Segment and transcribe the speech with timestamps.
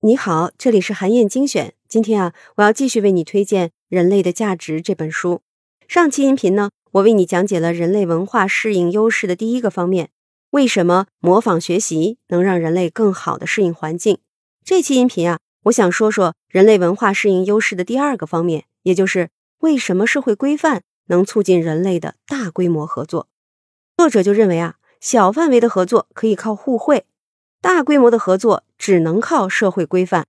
[0.00, 1.72] 你好，这里是韩燕精选。
[1.88, 5.40] 今天啊，我要继续为你推荐《人类的价值》这本书。
[5.88, 10.10] 上期音频呢，我为你讲解了人类文化适应优势的第一个方面，
[10.50, 14.18] 为什么模仿学习能让人类更好的适应环境。
[14.62, 23.28] 这期音频啊，我想说说人类文化适应优势的第二个方面，也就是为什么社会规范能促进人类的大规模合作。
[23.96, 27.06] 作者就认为啊，小范围的合作可以靠互惠。
[27.64, 30.26] 大规模的合作只能靠社会规范，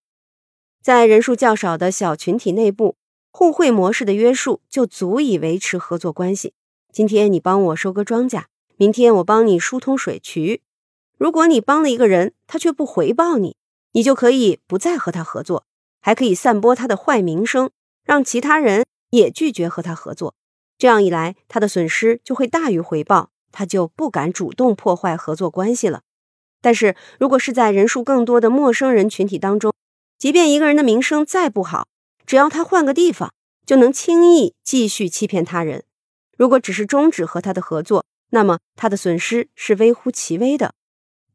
[0.82, 2.96] 在人数较少的小群体内部，
[3.30, 6.54] 互惠模式的约束就足以维持合作关系。
[6.94, 8.44] 今天你帮我收割庄稼，
[8.78, 10.62] 明天我帮你疏通水渠。
[11.18, 13.58] 如果你帮了一个人，他却不回报你，
[13.92, 15.66] 你就可以不再和他合作，
[16.00, 17.70] 还可以散播他的坏名声，
[18.06, 20.36] 让其他人也拒绝和他合作。
[20.78, 26.04] 这样一来，他的损失就会大于回报，他就不敢主动破坏合作关系了。
[26.62, 29.74] 但是如果是在人数更多的陌生人群体当中，
[30.18, 31.88] 即便一个人的名声再不好，
[32.26, 33.34] 只要他换个地方，
[33.66, 35.84] 就能轻易继续欺骗他人。
[36.38, 40.74] 如果只是终止和他的合作，那么他的损失是微乎其微的。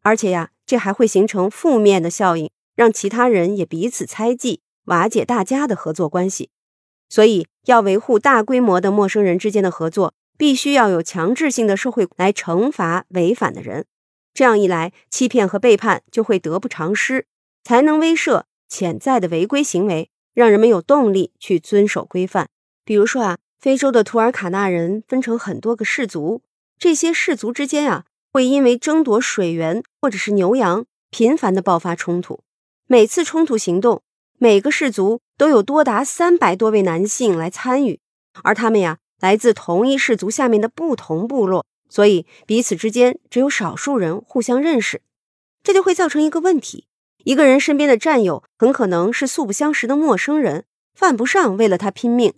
[0.02, 6.50] 而且呀，这还会形成负面的效应，让其他人也彼此猜忌，瓦解大家的合作关系。
[7.08, 13.86] 所以，要维护大规模的陌生人之间的合作，必须要有强制性的社会来惩罚违反的人。
[14.32, 17.26] 这样一来，欺骗和背叛就会得不偿失，
[17.64, 22.48] 才能威慑潜在的违规行为，让人们有动力去遵守规范。
[22.84, 26.42] 比如说啊，非洲的图尔卡纳人分成很多个氏族，
[26.78, 32.40] 这些氏族之间啊，会因为争夺水源或者是牛羊，频繁的爆发冲突。
[32.86, 34.02] 每次冲突行动，
[34.38, 38.00] 每个氏族都有多达三百多位男性来参与，
[38.42, 41.66] 而他们呀，来自同一氏族下面的不同部落。
[41.90, 45.02] 所以彼此之间只有少数人互相认识，
[45.62, 46.86] 这就会造成一个问题：
[47.24, 52.32] 一个人身边的战友很可能是素不相识的陌生人，犯不上为了他拼命。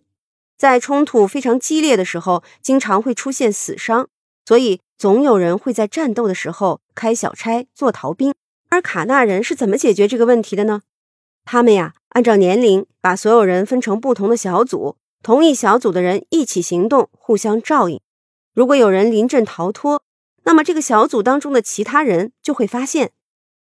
[0.56, 4.08] 在冲突非常激烈的时候，经常会出现死伤，
[4.46, 8.34] 所以总有人会在战斗的时候开小差做逃兵。
[8.70, 10.82] 而卡纳人是怎么解决这个问题的呢？
[11.44, 18.00] 他们呀，按照年龄把所有人分成不同的小组，同一小组的人一起行动，互相照应。
[18.54, 20.02] 如果有人临阵逃脱，
[20.44, 23.12] 那么这个小组当中的其他人就会发现，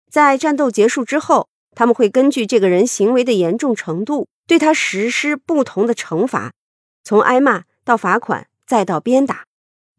[0.10, 6.54] 在战斗结束之后，他们会根据这个人行为的严重程度，对他实施不同的惩罚，
[7.04, 9.46] 从挨骂到罚款，再到鞭打。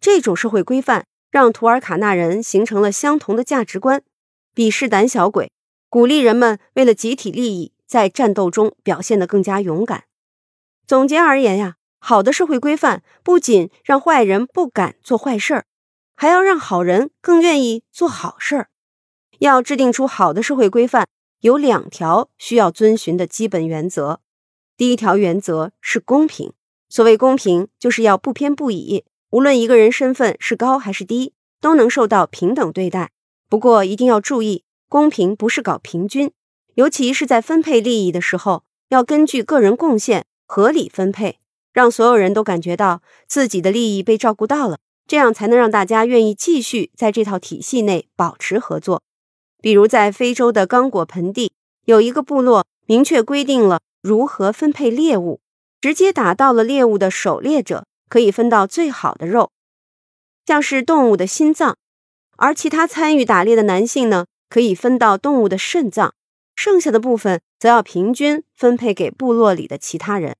[0.00, 4.02] 这种社会规范让图尔卡纳人形成了相同的价值观，
[4.54, 5.50] 鄙视胆小鬼，
[5.90, 10.04] 鼓励人们为了集体利益在战斗中表现得更加勇敢。
[10.86, 11.77] 总结而言呀。
[11.98, 15.64] 好的社会规范不仅让坏人不敢做坏事儿，
[16.16, 18.68] 还要让好人更愿意做好事儿。
[19.38, 21.06] 要制定出好的社会规范，
[21.40, 24.20] 有两条需要遵循的基本原则。
[24.76, 26.52] 第一条原则是公平。
[26.88, 33.10] 所谓公平，就是要不偏不倚，无论一个人身份是高还是低，都能受到平等对待。
[33.48, 36.32] 不过一定要注意，公平不是搞平均，
[36.74, 41.40] 尤其是在分配利益的时候，要根据个人贡献合理分配。
[41.72, 49.02] 让所有人都感觉到自己的利益被照顾到了，这样才能让大家愿意继续在这套体系内保持合作。
[49.60, 51.52] 比如，在非洲的刚果盆地，
[51.84, 55.40] 有一个部落明确规定了如何分配猎物，
[55.80, 59.50] 直接打到了猎物的狩猎者可以分到最好的肉，
[60.46, 61.74] 像是动物的心脏；
[62.36, 66.14] 而其他参与打猎的男性呢，可以分到动物的肾脏，
[66.54, 70.36] 剩下的部分则要平均分配给部落里的其他人。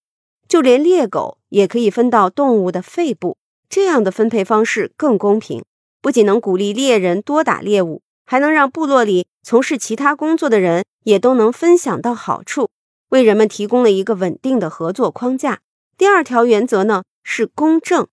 [0.59, 3.37] 就连猎狗也可以分到动物的肺部，
[3.69, 5.65] 这样的分配方式更公平，
[6.03, 12.71] 不仅能鼓励猎人多打猎物，还能让部落里从事其他工作的人也都能分享到好处，
[13.11, 15.61] 为人们提供了一个稳定的合作框架。
[15.97, 18.09] 第二条原则呢是公正，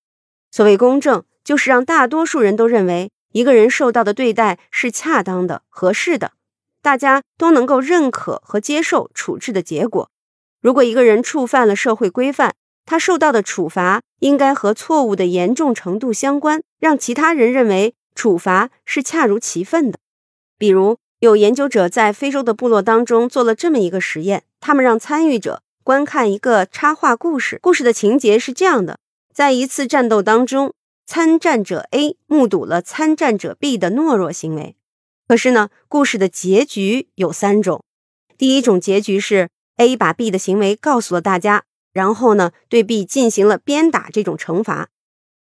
[0.51, 6.33] 所谓公正，就是让大多数人都认为一个人受到的对待是恰当的、合适的，
[6.83, 10.11] 大家都能够认可和接受处置的结果。
[10.65, 12.55] 如果一个人触犯了社会规范，
[12.87, 19.99] 他受到的处罚应该和错误的严重程度相关，让其他人认为处罚是恰如其分的。
[20.57, 28.97] 比如，有研究者在非洲的部落当中做了这么一个实验，他们让参与者观看一个插画故事，故事的情节是这样的：
[29.31, 30.73] 在一次战斗当中，
[31.05, 34.75] 参战者 A 目睹了参战者 B 的懦弱行为。
[35.27, 37.83] 可是呢，故事的结局有三种，
[38.35, 39.49] 第一种结局是。
[39.77, 44.89] A 把 B 的行为告诉了大家，然后呢，对 B 进行了鞭打这种惩罚。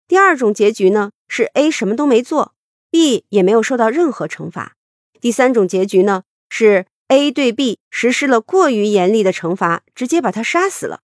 [0.08, 2.54] 第二种结局呢，是 A 什么都没做
[2.90, 4.76] ，B 也没有受到任何惩罚。
[5.20, 11.00] 第三种结局呢，是 A 对 B 实施了过于严厉的惩罚，直接把他杀死了。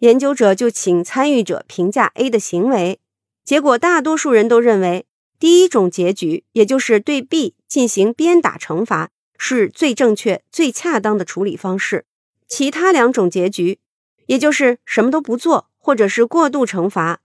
[0.00, 2.98] 研究者就请参与者评价 A 的行为，
[3.44, 5.06] 结果大多数人都认为
[5.38, 12.06] 第一种结局，也就是对 B 进行鞭打惩罚，是最正确、最恰当的处理方式。
[12.50, 13.78] 其他两种结局，
[14.26, 17.20] 也就是什么都不做，或者是过度惩罚，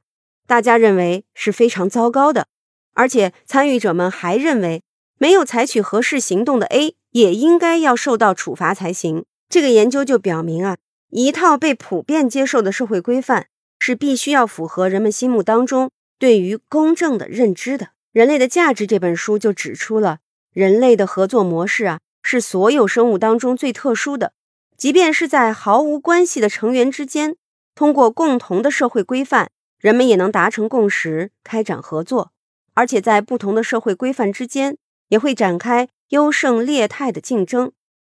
[0.45, 2.47] 大家认为是非常糟糕的。
[2.93, 4.83] 而且参与者们还认为，
[5.17, 9.25] 没有采取合适行动的 A 也应该要受到处罚才行。
[9.49, 10.77] 这个研究就表明啊。
[11.09, 13.47] 一套被普遍接受的社会规范
[13.79, 15.89] 是必须要符合人们心目当中
[16.19, 17.85] 对于公正的认知的。
[18.11, 20.19] 《人类的价值》这本书就指出了，
[20.53, 24.33] 人类的合作模式啊是所有生物当中最特殊的。
[24.77, 27.35] 即便是在毫无关系的成员之间，
[27.73, 29.49] 通过共同的社会规范，
[29.79, 32.31] 人们也能达成共识，开展合作。
[32.73, 34.77] 而且在不同的社会规范之间，
[35.07, 37.71] 也会展开优胜劣汰的竞争。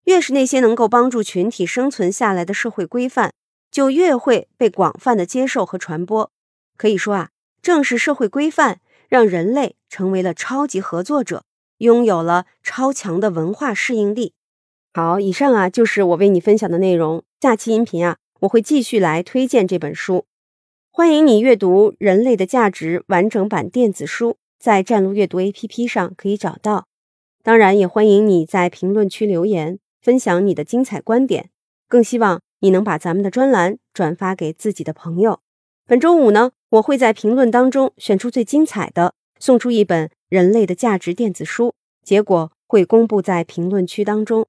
[0.05, 3.33] 越是那些能够帮助群体生存下来的社会规范，
[3.71, 6.31] 就越会被广泛的接受和传播。
[6.79, 7.31] 可以说啊，
[7.61, 11.45] 正是社会规范让人类成为了超级合作者，
[11.79, 14.33] 拥有了超强的文化适应力。
[14.97, 17.23] 好，以上啊就是我为你分享的内容。
[17.43, 20.25] 下期音频啊，我会继续来推荐这本书。
[20.91, 26.87] 欢迎你阅读《人类的价值》完整版电子书，在站路阅读 APP 上可以找到。
[27.43, 29.79] 当然，也欢迎你在评论区留言。
[30.01, 31.51] 分享你的精彩观点，
[31.87, 35.41] 更希望你能把咱们的专栏转发给自己的朋友。
[35.87, 44.47] 本周五呢，我会在评论当中选出最精彩的，送出一本《人类的价值》电子书，结果会公布在评论区当中。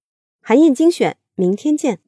[0.48, 2.00] 韩燕精选，明天见。